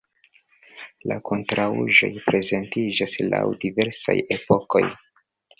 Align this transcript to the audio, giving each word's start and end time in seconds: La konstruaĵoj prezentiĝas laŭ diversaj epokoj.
La 1.11 1.17
konstruaĵoj 1.31 2.09
prezentiĝas 2.29 3.15
laŭ 3.35 3.45
diversaj 3.67 4.17
epokoj. 4.39 4.87